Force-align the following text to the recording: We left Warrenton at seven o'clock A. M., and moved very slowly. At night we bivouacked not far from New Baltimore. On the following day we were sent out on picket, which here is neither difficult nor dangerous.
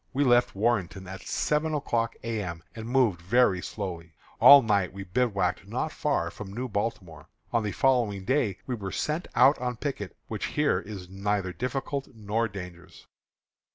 We 0.13 0.23
left 0.23 0.55
Warrenton 0.55 1.07
at 1.07 1.21
seven 1.27 1.75
o'clock 1.75 2.15
A. 2.23 2.41
M., 2.41 2.63
and 2.75 2.87
moved 2.89 3.21
very 3.21 3.61
slowly. 3.61 4.15
At 4.41 4.63
night 4.63 4.93
we 4.93 5.03
bivouacked 5.03 5.67
not 5.67 5.91
far 5.91 6.31
from 6.31 6.51
New 6.51 6.67
Baltimore. 6.67 7.27
On 7.53 7.61
the 7.61 7.71
following 7.71 8.25
day 8.25 8.57
we 8.65 8.73
were 8.73 8.91
sent 8.91 9.27
out 9.35 9.59
on 9.59 9.77
picket, 9.77 10.17
which 10.27 10.47
here 10.57 10.79
is 10.79 11.07
neither 11.07 11.53
difficult 11.53 12.07
nor 12.15 12.47
dangerous. 12.47 13.05